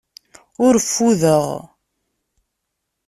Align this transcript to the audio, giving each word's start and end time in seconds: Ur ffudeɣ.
Ur 0.65 0.75
ffudeɣ. 0.85 1.45